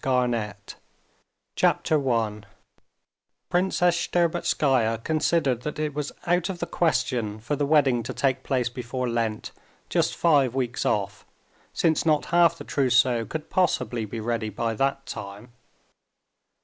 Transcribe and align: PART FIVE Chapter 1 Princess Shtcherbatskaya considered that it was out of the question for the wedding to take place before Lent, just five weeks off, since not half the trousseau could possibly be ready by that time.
PART 0.03 0.31
FIVE 0.31 0.55
Chapter 1.55 1.99
1 1.99 2.47
Princess 3.51 3.95
Shtcherbatskaya 3.95 5.03
considered 5.03 5.61
that 5.61 5.77
it 5.77 5.93
was 5.93 6.11
out 6.25 6.49
of 6.49 6.57
the 6.57 6.65
question 6.65 7.39
for 7.39 7.55
the 7.55 7.67
wedding 7.67 8.01
to 8.01 8.11
take 8.11 8.41
place 8.41 8.67
before 8.67 9.07
Lent, 9.07 9.51
just 9.89 10.15
five 10.15 10.55
weeks 10.55 10.87
off, 10.87 11.23
since 11.71 12.03
not 12.03 12.25
half 12.33 12.57
the 12.57 12.63
trousseau 12.63 13.27
could 13.27 13.51
possibly 13.51 14.05
be 14.05 14.19
ready 14.19 14.49
by 14.49 14.73
that 14.73 15.05
time. 15.05 15.51